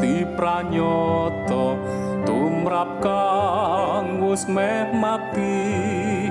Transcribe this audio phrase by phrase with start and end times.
[0.00, 1.76] Gusti pranyata
[2.24, 6.24] tumrap kang wis meh mati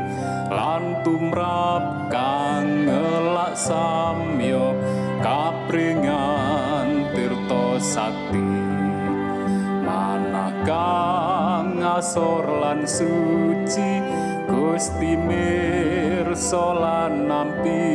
[0.50, 4.74] lan tumrap kang ngelak samya
[5.22, 8.42] kapringan tirta sakti.
[9.86, 14.02] Manah kang ngasor lan suci
[14.50, 17.86] Gusti mirsa lan nampi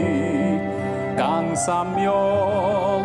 [1.18, 2.22] kang samyo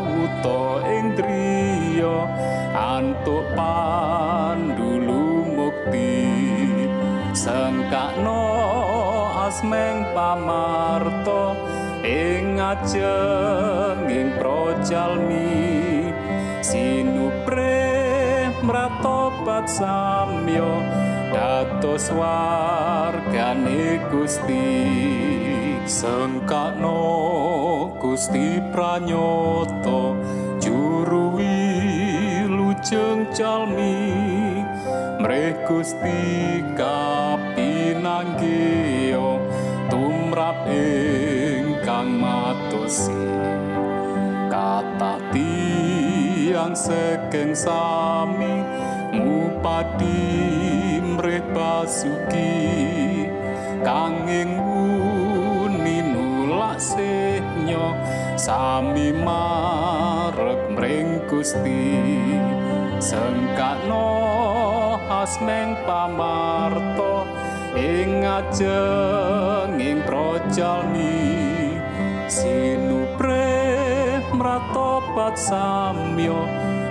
[0.05, 2.29] wuto ing driya
[2.73, 6.29] antuk pandulu mukti
[7.33, 8.43] sengkakno
[9.49, 11.57] asmeng pamarto
[12.05, 16.13] ing ajenging projalmi.
[16.59, 17.89] Sinupre
[18.61, 20.85] mratobat samyo
[21.33, 24.69] dados wargane Gusti.
[25.89, 27.01] Sengkakno
[27.97, 30.13] Gusti pranyata
[30.61, 31.28] juru
[32.79, 34.23] wilujeng calmi.
[35.19, 37.59] Mreh Gusti kapinanggih
[39.91, 43.27] tumrap ingkang matosi.
[44.47, 48.63] Kata tiang sekeng sami
[49.11, 50.23] ngupadi
[51.03, 53.27] mreh basuki.
[53.83, 54.59] Kanging
[58.39, 61.91] sami marek mring Gusti
[62.99, 64.07] sengkakno
[65.07, 67.23] asmeng pamarto
[67.79, 71.39] ing ajenging projalmi.
[72.29, 76.45] Sinupre mratobat samyo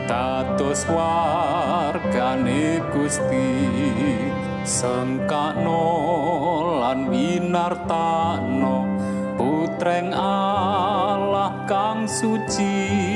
[0.08, 3.52] dados wargane Gusti.
[4.68, 5.84] Sengkakno
[6.82, 8.84] lan winartano
[9.38, 13.07] putreng Allah kang suci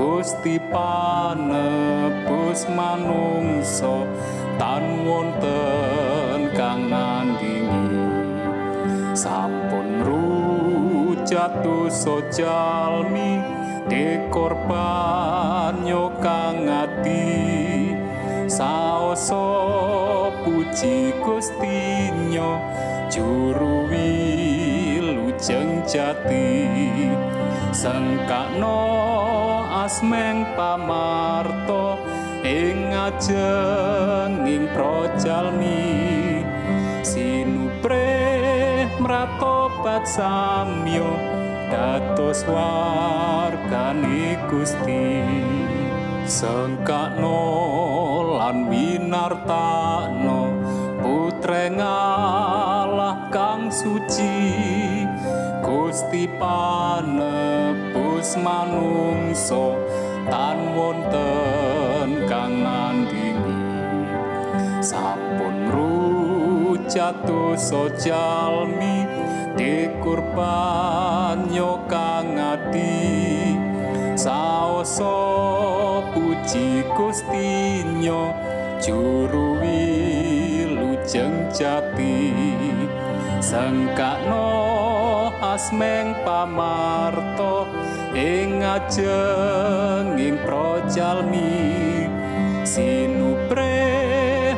[0.00, 4.08] Gusti panebus manungsa
[4.56, 8.00] tan wonten kang ngandingi.
[9.12, 13.44] Sampun rujat dosa jalmi
[13.92, 15.84] dekorban
[16.24, 17.92] kang ati
[18.48, 19.52] saoso
[20.48, 22.56] puji Gustinyo
[23.12, 26.56] juru wilujeng jati.
[27.76, 28.80] Sengkakno
[29.90, 31.98] asmeng pamarto
[32.46, 36.46] ing ajenging projalmi.
[37.02, 41.10] Sinupre mratobat samyo
[41.74, 45.26] dados wargane Gusti.
[46.22, 47.42] Sengkakno
[48.38, 50.54] lan winartano
[51.02, 54.38] putreng Allah kang suci
[55.66, 56.30] Gusti
[58.20, 59.80] panebus manungso
[60.28, 63.56] tan wonten kang nandingi.
[64.84, 69.08] Sampun rujat dosa jalmi
[69.56, 73.56] dikurban yo kang ati
[74.20, 75.16] saoso
[76.12, 78.36] puji Gustinyo
[78.84, 82.36] juru wilujeng jati.
[83.40, 84.52] Sengkakno
[85.40, 87.79] asmeng pamarto
[88.14, 92.10] ing ajenging projalmi
[92.66, 93.78] sinupre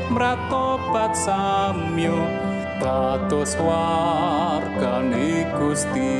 [0.08, 2.16] mratobat samyo
[2.80, 6.16] dados wargane Gusti.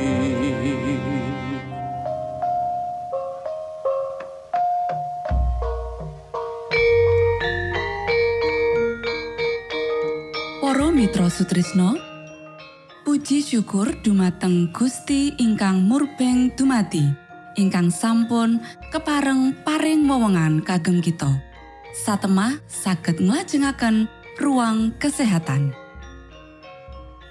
[10.61, 11.93] Para Mitra Sutrisno
[13.03, 17.22] Puji syukur dumateng Gusti ingkang murbeng dumati
[17.59, 21.29] ingkang sampun kepareng paring wewenngan kagem kita.
[21.93, 24.09] Satemah saged nglajengaken
[24.41, 25.73] ruang kesehatan.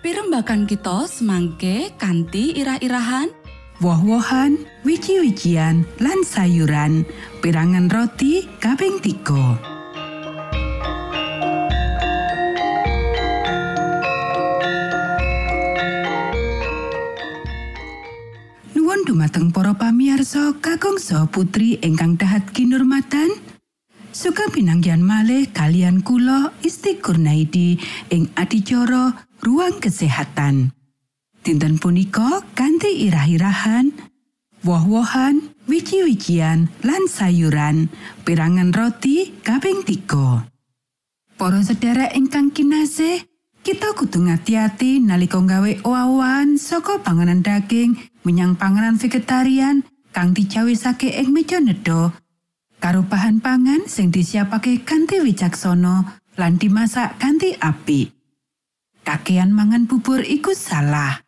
[0.02, 3.30] Pirembakan kita semangke kanthi irah-irahan.
[3.82, 7.02] Woh-wohan, wiji-wijian, lan sayuran,
[7.42, 9.71] pirangan roti kaping tiga.
[19.12, 23.28] Dumateng para pamiarsa kakangsa putri ingkang dahat kinurmatan.
[24.08, 27.76] Sugeng pinanggihan malih kalian kula Isti Kurnaidi
[28.08, 29.12] ing adicara
[29.44, 30.72] ruang kesehatan.
[31.44, 33.92] Dinten punika kanthi irah-irahan,
[34.64, 37.92] woh-wohan, wiji-wijian, lan sayuran,
[38.24, 40.48] pirangan roti kaping tiga.
[41.36, 43.28] Para sedherek ingkang kinasih,
[43.62, 47.94] kita kudu ngati-ati nalika gawe oahan saka panganan daging
[48.26, 52.10] menyang panganan vegetarian kang dicawisake ing meja nedha
[52.82, 58.10] karo bahan pangan sing disiapake kanthi wicaksana lan dimasak kanthi apik.
[59.06, 61.22] Kakean mangan bubur iku salah.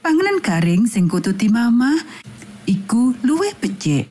[0.00, 2.00] Panganan garing sing kudu dimamah
[2.64, 4.08] iku luwih becik.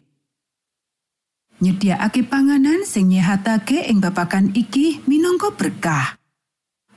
[1.58, 6.22] Nyediakake panganan sing nyehatake ing babagan iki minangka berkah.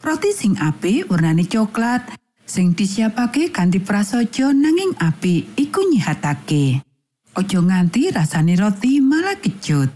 [0.00, 2.17] Roti sing apik warnane coklat
[2.49, 6.81] sing disiapake kanthi prasaja nanging apik iku nyehatake.
[7.37, 9.93] Ojo nganti rasane roti malah kecut.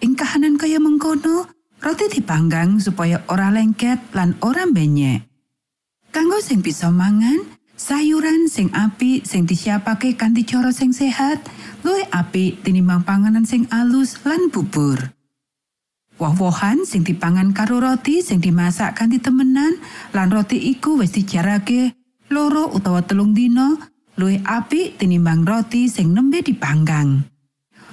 [0.00, 1.44] Ing kahanan kaya mengkono,
[1.84, 5.28] roti dipanggang supaya ora lengket lan ora benyek.
[6.08, 7.44] Kanggo sing bisa mangan,
[7.76, 11.44] sayuran sing apik sing disiapake kanthi cara sing sehat,
[11.84, 15.12] luwih apik tinimbang panganan sing alus lan bubur.
[16.14, 19.82] Woh-wohan sing dipangan karo roti sing dimasak kanthi temenan
[20.14, 21.90] lan roti iku wis dijarake
[22.30, 23.74] loro utawa telung dina
[24.14, 27.26] luwih apik tinimbang roti sing nembe dipanggang.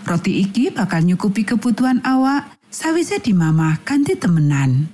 [0.05, 4.93] Roti iki bakal nyukupi kebutuhan awak sawise dimamah kanthi temenan.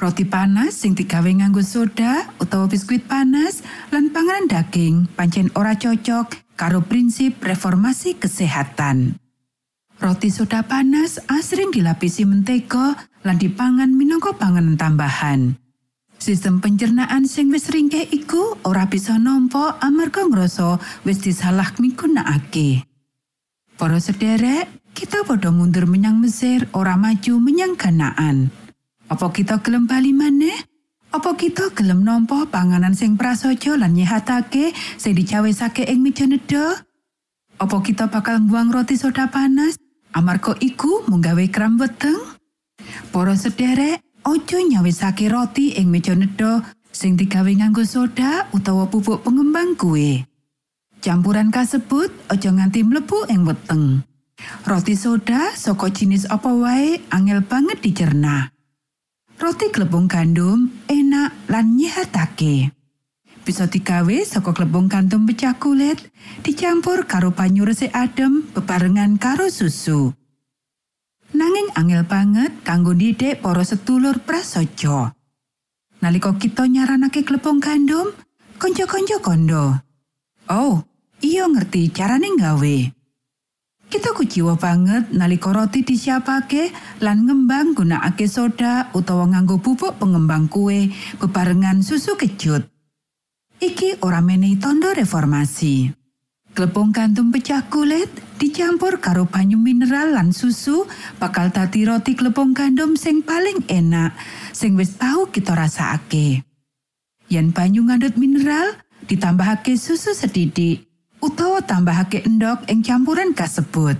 [0.00, 3.60] Roti panas sing digawe nganggo soda utawa biskuit panas
[3.92, 9.23] lan panganan daging pancen ora cocok karo prinsip reformasi kesehatan.
[10.04, 12.92] Roti soda panas asring dilapisi mentega
[13.24, 15.56] lan dipangan minangka panganan tambahan.
[16.20, 20.76] Sistem pencernaan sing wis ringkeh iku ora bisa nampa amarga ngrasa
[21.08, 22.84] wis disalah migunakake.
[23.80, 28.52] Para sederek, kita padha mundur menyang Mesir ora maju menyang Kanaan.
[29.08, 30.68] Apa kita gelem bali maneh?
[31.16, 36.84] Apa kita gelem nampa panganan sing prasaja lan nyehatake sing dicawesake ing meja nedha?
[37.56, 39.80] Apa kita bakal mbuang roti soda panas
[40.14, 42.16] amarga iku munggawe kram weteng?
[43.10, 46.62] Para sederek, ojo nyawisake roti ing meja nedha
[46.94, 50.22] sing digawe nganggo soda utawa pupuk pengembang kue.
[51.02, 54.06] Campuran kasebut ojo nganti mlebu ing weteng.
[54.64, 58.54] Roti soda saka jenis apa wae angel banget dicerna.
[59.34, 62.70] Roti glepung gandum enak lan nyehatake.
[63.44, 66.00] Bisa digawe saka glepung kantum pecah kulit,
[66.40, 70.16] dicampur karo banyu resik adem bebarengan karo susu.
[71.36, 75.12] Nanging angel banget kanggo didik para sedulur prasaja.
[76.00, 78.16] Nalika kita nyaranake glepung gandum,
[78.56, 79.76] kanca-kanca kondo.
[80.48, 80.80] Oh,
[81.20, 82.76] iya ngerti carane nggawe.
[83.92, 86.72] Kita kuciwa banget nalika roti disiapake
[87.04, 90.88] lan ngembang gunakake soda utawa nganggo bubuk pengembang kue
[91.20, 92.73] bebarengan susu kejut.
[93.64, 95.88] Iki ora menehi tondo reformasi.
[96.52, 100.84] Glepung gandum pecah kulit dicampur karo banyu mineral lan susu
[101.16, 104.12] bakal dadi roti glepung gandum sing paling enak
[104.52, 106.44] sing wis tau kita rasakake.
[107.32, 108.76] Yen banyu ngandut mineral,
[109.08, 110.84] ditambahake susu sedidik
[111.24, 113.96] utawa tambahake endok ing campuran kasebut.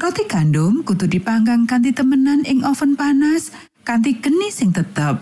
[0.00, 3.52] Roti gandum kudu dipanggang kanthi temenan ing oven panas
[3.84, 5.20] kanthi geni sing tetep.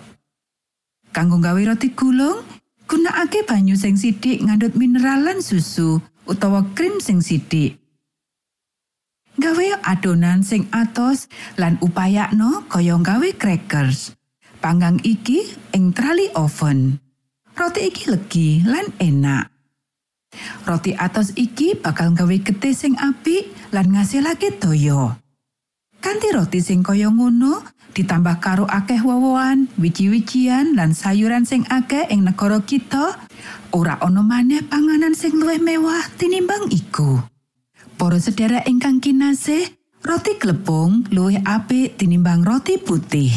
[1.10, 7.20] Kanggo gawe roti gulung, gunakake banyu sing sidik ngandut mineral lan susu utawa krim sing
[7.24, 7.80] sidik.
[9.34, 11.26] Gawe adonan sing atos
[11.58, 14.14] lan upayakno kaya gawe crackers.
[14.62, 15.42] Panggang iki
[15.74, 17.02] ing trali oven.
[17.54, 19.50] Roti iki legi lan enak.
[20.66, 25.18] Roti atos iki bakal gawe getih sing apik lan ngasilake toyo.
[25.98, 32.26] Kanti roti sing kaya ngono ditambah karo akeh wowoan, wiji-wijian lan sayuran sing akeh ing
[32.26, 33.14] negara kita,
[33.70, 37.22] ora ana maneh panganan sing luwih mewah tinimbang iku.
[37.94, 39.70] Para sedherek ingkang kinasih,
[40.02, 43.30] roti glepung luwih apik tinimbang roti putih.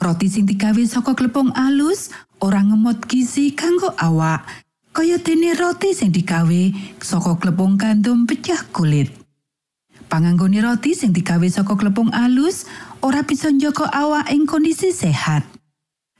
[0.00, 2.10] Roti sing digawe saka glepung alus
[2.42, 4.44] ora ngemot gizi kanggo awak
[4.90, 6.62] kaya dene roti sing digawe
[6.98, 9.12] saka glepung gandum pecah kulit.
[10.10, 12.68] Panganggone roti sing digawe saka glepung alus
[13.04, 15.44] ora bisa njaga awak ing kondisi sehat.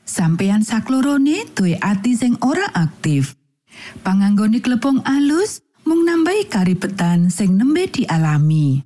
[0.05, 3.33] Sampeyan saklorone duwe ati sing ora aktif.
[4.05, 8.85] Panganggone glepung alus mung nambahi karibetan sing nembe dialami.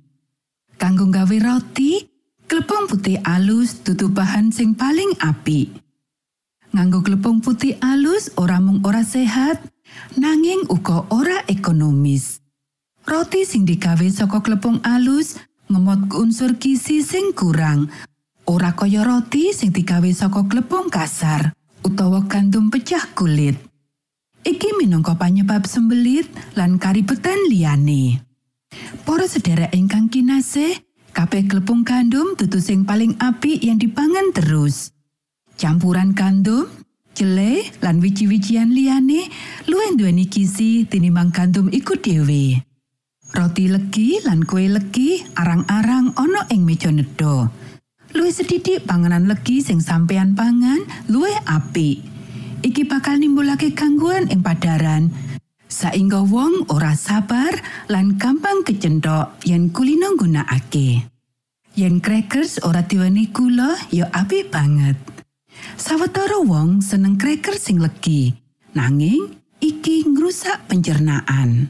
[0.79, 2.07] Kanggo gawe roti,
[2.47, 5.67] glepung putih alus dudu bahan sing paling apik.
[6.71, 9.59] Nganggo glepung putih alus ora mung ora sehat,
[10.15, 12.39] nanging uga ora ekonomis.
[13.03, 15.35] Roti sing digawe saka glepung alus
[15.69, 17.93] ngemot unsur gizi sing kurang.
[18.49, 21.53] Ora kaya roti sing digawe saka glepung kasar
[21.85, 23.53] utawa gandum pecah kulit.
[24.41, 26.25] Iki minangka panyebab sembelit
[26.57, 28.25] lan karibetan liyane.
[29.05, 30.73] Para sedherek ingkang kinasih,
[31.13, 34.89] kabeh glepung gandum dudu sing paling apik yang dipangan terus.
[35.59, 36.65] Campuran gandum,
[37.13, 39.29] jele lan wiji-wijian liyane
[39.69, 42.68] luwih nduweni gizi tinimbang gandum iku dhewe.
[43.29, 47.45] Roti legi lan kue legi arang-arang ana ing meja nedha.
[48.17, 52.01] Luwih sedidik panganan legi sing sampeyan pangan luwih apik.
[52.65, 55.13] Iki bakal nimbulake gangguan ing padaran.
[55.69, 57.53] Saingga wong ora sabar
[57.93, 61.05] lan gampang kecentok yen kulino nggunakake.
[61.77, 64.97] Yen crackers ora diweni gula ya apik banget.
[65.77, 68.33] Sawetara wong seneng cracker sing legi,
[68.73, 71.69] nanging iki ngrusak pencernaan.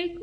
[0.00, 0.21] iku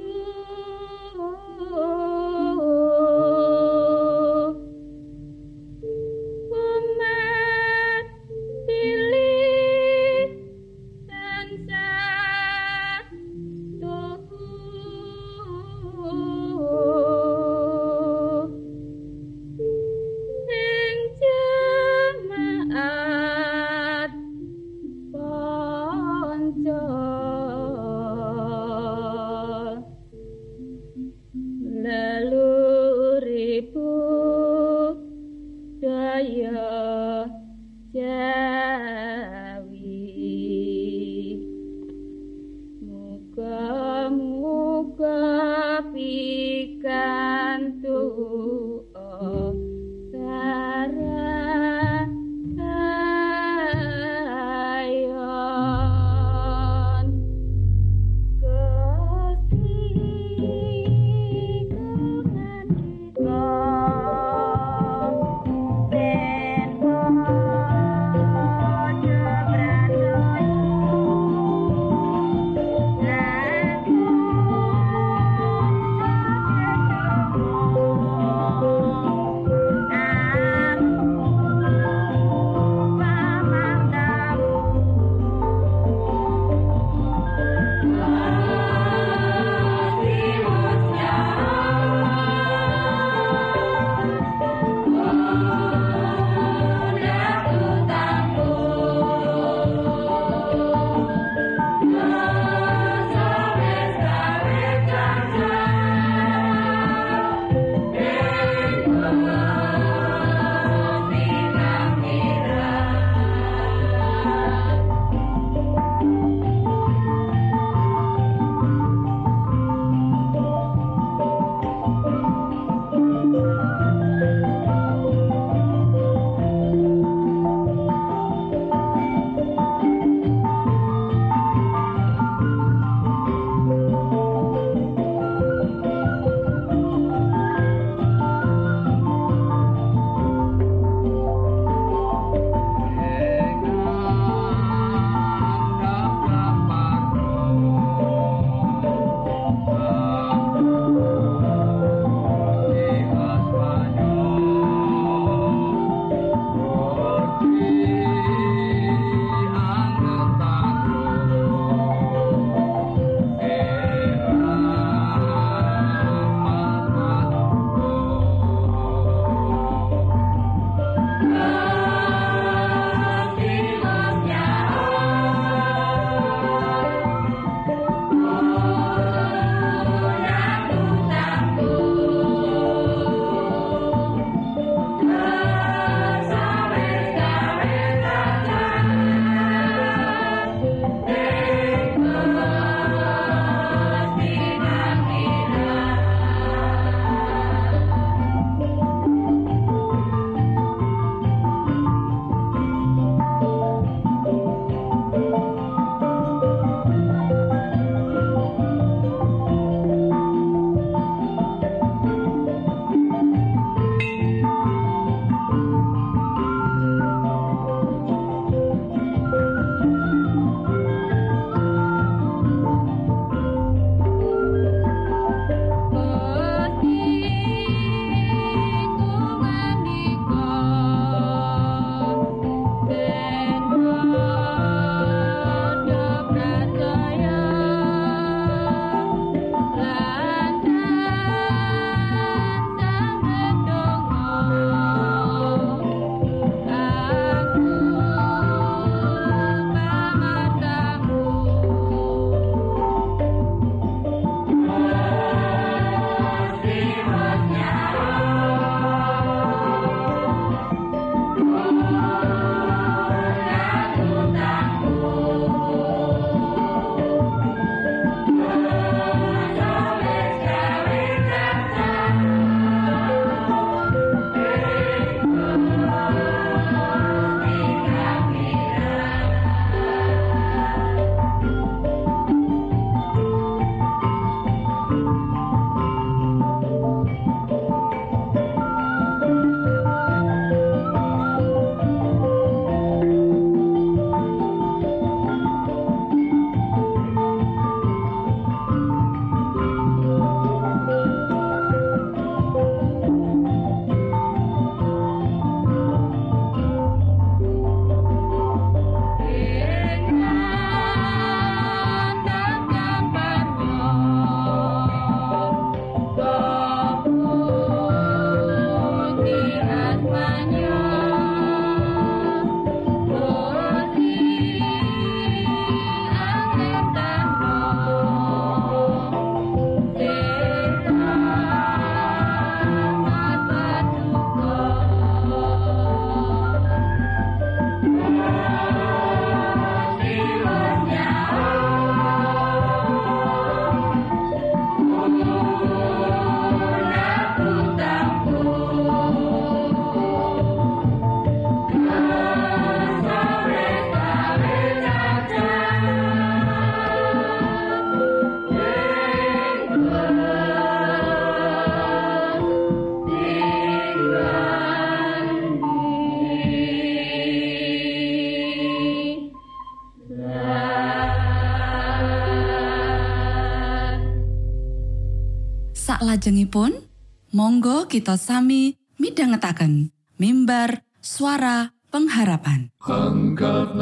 [376.30, 376.86] Saklajengipun,
[377.34, 379.90] monggo kita sami midhangetaken
[380.22, 382.70] mimbar suara pengharapan.
[382.86, 383.74] Angkat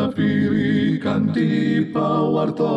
[1.04, 2.72] kanti pawarto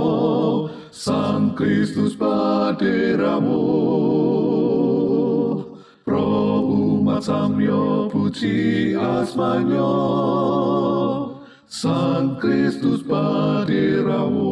[0.91, 3.63] Sang Kristus paderamu
[6.03, 9.95] Pro umat samyo puji asmanyo
[11.71, 14.51] Sang Kristus paderamu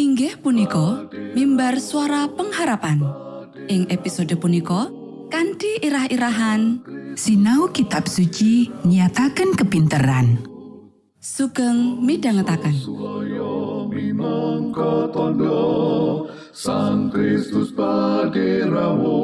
[0.00, 1.04] Inggih punika
[1.36, 3.27] mimbar suara pengharapan.
[3.68, 4.88] Ing episode punika
[5.28, 6.80] kanthi irah-irahan
[7.20, 10.40] Sinau kitab suci nyatakan kepinteran.
[11.20, 12.00] sugeng
[13.92, 16.24] minangka tondo
[16.56, 19.20] Sang Kristus paderamu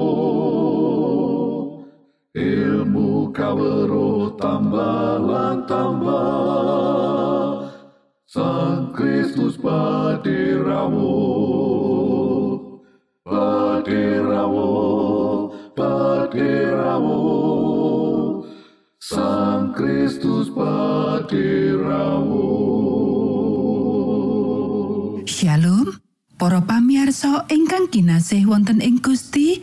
[2.36, 5.24] Ilmu kawero tambah
[5.64, 7.72] tambah
[8.28, 11.16] Sang Kristus paderamu
[13.84, 17.20] Paderamu Paderamu
[18.96, 22.48] Sang Kristus paderamu
[25.28, 26.00] Shalom,
[26.40, 29.60] para pamiarsa ingkang kinasih wonten ing Gusti.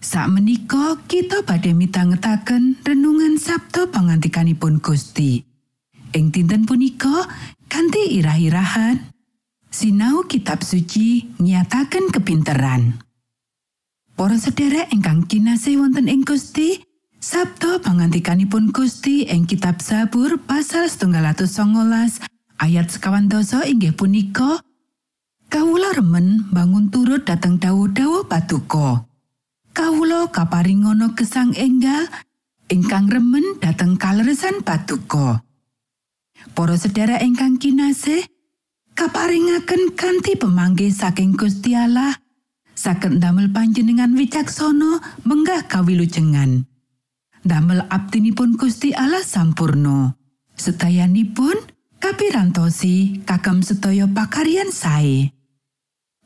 [0.00, 5.44] Sakmenika kita badhe midhangetaken renungan Sabtu pangantikanipun Gusti.
[6.16, 7.28] Ing dinten punika
[7.68, 9.12] kanthi irah-irahan
[9.68, 13.05] sinau kitab suci nyataken kepinteran.
[14.16, 16.80] Para sedherek ingkang kinasih wonten ing Gusti,
[17.20, 21.20] Sabtu pangantikanipun Gusti ing kitab Zabur pasal 119
[22.56, 24.64] ayat sekawan doso inggih punika
[25.52, 29.04] Kawula remen bangun turut dateng dawuh-dawuh patuko.
[29.76, 32.08] Kawula kaparingono gesang enggal
[32.72, 35.44] ingkang remen dateng kaleresan patuko.
[36.56, 38.24] Para sedherek ingkang kinasih,
[38.96, 42.16] kaparingaken kanthi pemanggih saking Gusti Allah
[42.76, 46.68] saged ndamel panjenengan wicaksana menggah kawilujengan.
[47.40, 50.12] Damel abdinipun Gusti Allah sampurno.
[50.56, 51.56] Sedayanipun
[51.96, 55.32] kapirantosi kagem sedaya pakaryan sae.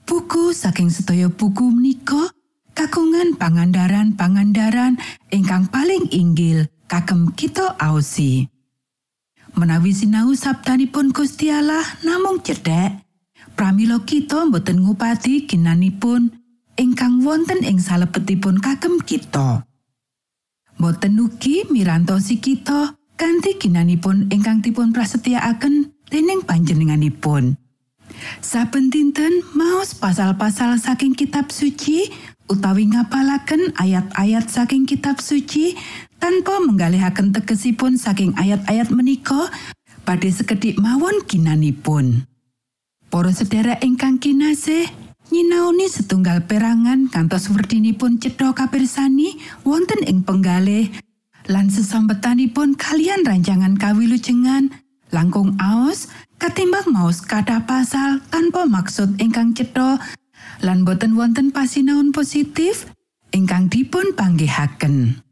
[0.03, 2.35] Buku saking sedaya buku menika
[2.75, 4.99] kagungan pangandaran-pangandaran
[5.31, 8.51] ingkang paling inggil kagem kita aosi.
[9.55, 13.03] Menawi sinau sabdanipun Gusti Allah namung cedhek,
[13.59, 16.40] pramila kita boten ngupati ginanipun
[16.81, 19.69] ingkang wonten ing salebetipun kagem kita.
[20.81, 27.61] Boten ugi mirantosi kita kanthi ginanipun ingkang dipun prasetyakaken dening panjenenganipun.
[28.41, 32.09] Saben dinten maos pasal-pasal saking kitab suci
[32.49, 35.77] utawi ngapalaken ayat-ayat saking kitab suci
[36.17, 39.53] tanpa menggalihaken tegesipun saking ayat-ayat menika
[40.09, 42.25] badhe sekedhik mawon ginanipun.
[43.11, 44.87] Para sedherek ingkang kinasih,
[45.31, 50.91] nyinaoni setunggal perangan kantos werdinipun cetha kapirsani wonten ing penggalih
[51.47, 54.75] lan sesambetanipun kalian rancangan kawilujengan
[55.15, 60.03] langkung aos katimbang maos kathah pasal tanpa maksud ingkang cetha
[60.63, 62.91] lan boten wonten pasinaon positif
[63.31, 65.23] ingkang dipun panggihaken.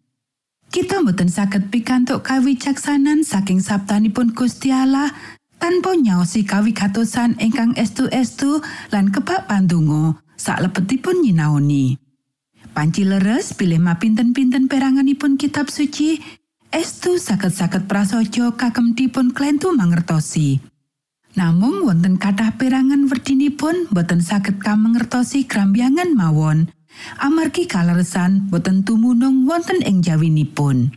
[0.68, 5.08] Kita boten saged pikantuk kawicaksanan saking sabtanipun Gusti Allah
[5.59, 8.62] tanpa nyaosi kawigatosan ingkang estu-estu
[8.94, 11.99] lan kebak pandonga saklebetipun nyinaoni.
[12.73, 16.23] Panci leres pilih mapinten-pinten peranganipun kitab suci,
[16.71, 20.62] estu saged-saged prasaja kagem dipun klentu mangertosi.
[21.35, 26.71] Namung wonten kathah perangan werdinipun boten saged kamengertosi grambyangan mawon,
[27.18, 30.94] amargi kaleresan boten tumunung wonten ing jawinipun.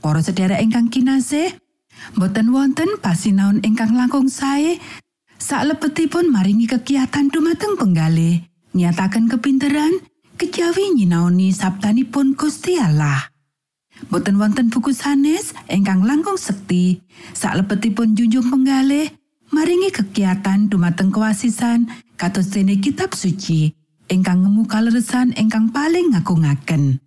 [0.00, 1.60] Para sedherek ingkang kinasih,
[2.16, 4.80] boten wonten pasinaon ingkang langkung sae
[5.40, 8.44] saklebetipun maringi kegiatan dumateng penggalih,
[8.76, 10.04] nyataken kepinteran,
[10.36, 13.32] kejawi nyinaoni sabdanipun Gusti Allah.
[14.08, 17.00] Boten wonten buku sanes ingkang langkung sekti,
[17.36, 19.12] saklebetipun junjung penggalih,
[19.52, 23.72] maringi kegiatan dumateng kewasisan kados dene kitab suci
[24.10, 26.98] ingkang ngemu kaleresan ingkang paling ngagungaken.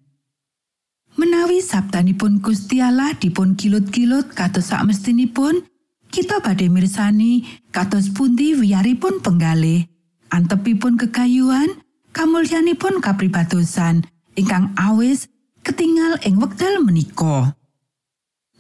[1.14, 5.62] Menawi sabdanipun Gusti Allah dipun kilut-kilut kados sakmestinipun,
[6.10, 9.86] kita badhe mirsani kados pundi wiyaripun penggalih,
[10.34, 11.70] antepipun kekayuan,
[12.18, 14.02] kamulyanipun kapribatosan
[14.34, 15.30] ingkang awis
[15.62, 17.54] ketingal ing wekdal menika.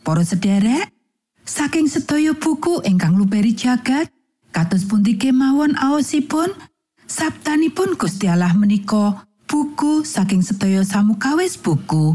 [0.05, 0.93] Para sederek,
[1.49, 4.13] saking sedaya buku ingkang luberi jagat,
[4.53, 6.53] kados pundi kemawon aosipun,
[7.09, 12.13] sabtanipun Gusti Allah menika buku saking sedaya samukawis buku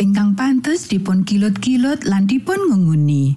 [0.00, 3.36] ingkang pantes dipun kilut-kilut lan dipun ngunguni.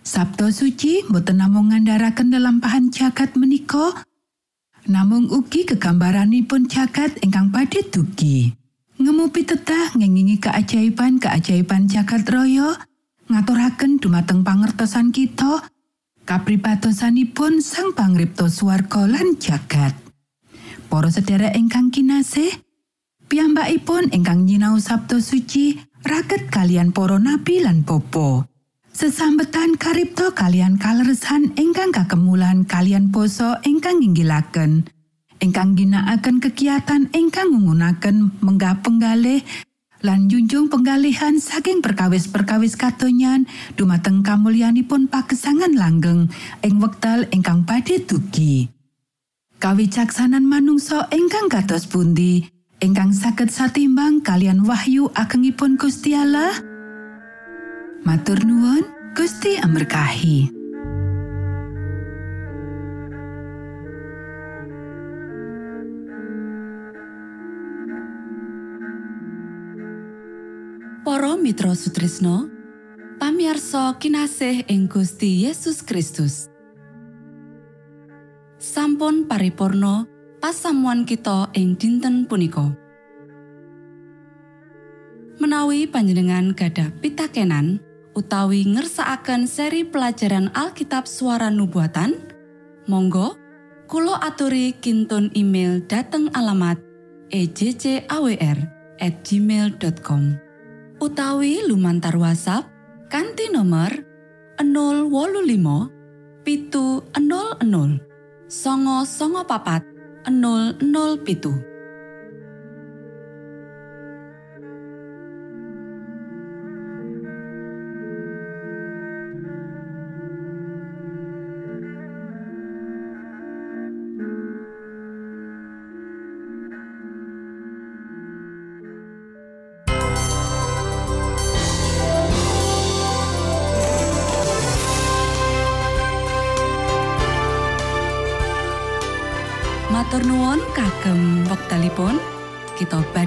[0.00, 4.08] Sabto suci boten namung ngandharaken lelampahan jagat menika,
[4.88, 8.56] namung ugi gegambaranipun jagat ingkang badhe dugi.
[8.96, 12.80] Ngemu pitedah ngengingi keajaiban-keajaiban jagat raya,
[13.28, 15.68] ngaturaken dumateng pangertosan kita,
[16.24, 19.92] kapribadosanipun sang pangripta swarga lan jagat.
[20.88, 22.50] Para sedherek ingkang kinasih,
[23.30, 28.46] piyambakipun ingkang nyinau sabda suci raket kalian para nabi lan popo.
[28.90, 34.84] Sesambetan karipto kalian kaleresan ingkang kakemulan kalian poso ingkang nginggilaken.
[35.40, 39.40] Ingkang ginakaken kegiatan ingkang nggunakaken menggah penggalih
[40.04, 46.28] lan junjung penggalihan saking perkawis-perkawis katonyan dumateng kamulyanipun pagesangan langgeng
[46.60, 48.68] ing wekdal ingkang badhe dugi.
[49.60, 52.48] Kawicaksanan manungsa ingkang kados pundi
[52.80, 56.56] ingkang saged satimbang kalian wahyu agengipun Gusti Allah?
[58.08, 60.56] Matur nuwun, Gusti amberkahi.
[71.04, 72.48] Para Mitra Sutrisno
[73.20, 76.48] pamiarsa kinasih ing Gusti Yesus Kristus
[78.60, 82.72] sampun paripurno pasamuan kita ing dinten punika.
[85.36, 87.80] Menawi panjenengan gadah pitakenan
[88.16, 92.16] utawi ngersaakan seri pelajaran Alkitab suara nubuatan
[92.88, 93.36] Monggo
[93.90, 96.78] Kulo aturi kintun email dateng alamat
[97.34, 98.58] ejcawr
[99.02, 100.22] gmail.com
[101.02, 102.70] utawi lumantar WhatsApp
[103.10, 103.90] kanti nomor
[104.62, 109.89] 025 pitu 00 songo songo papat
[110.30, 111.79] 0007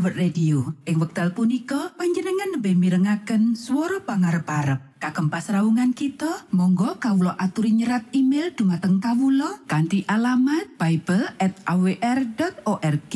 [0.00, 0.72] World Radio.
[0.88, 4.96] Ing wekdal punika panjenengan lebih mirengaken swara pangarep-arep.
[4.96, 13.14] Kagem pasraungan kita, monggo kawula aturi nyerat email dumateng kawula kanthi alamat bible@awr.org.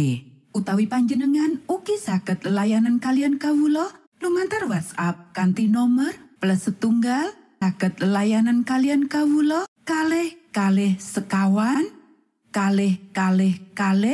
[0.52, 3.88] Utawi panjenengan ugi saged layanan kalian kawula
[4.20, 7.32] lumantar WhatsApp kanthi nomor plus setunggal
[7.64, 11.88] saged layanan kalian kawula kalih kalih sekawan
[12.52, 14.12] kalih kalih kalih